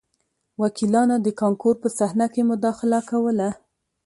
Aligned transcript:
وکیلانو 0.61 1.15
د 1.21 1.27
کانکور 1.41 1.75
په 1.83 1.87
صحنه 1.97 2.27
کې 2.33 2.41
مداخله 2.51 2.99
کوله 3.09 3.49